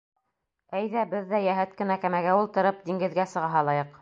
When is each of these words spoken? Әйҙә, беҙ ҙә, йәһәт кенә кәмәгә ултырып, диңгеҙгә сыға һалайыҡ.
Әйҙә, 0.77 1.03
беҙ 1.11 1.29
ҙә, 1.35 1.43
йәһәт 1.49 1.77
кенә 1.83 1.99
кәмәгә 2.07 2.35
ултырып, 2.41 2.83
диңгеҙгә 2.89 3.31
сыға 3.37 3.53
һалайыҡ. 3.59 3.95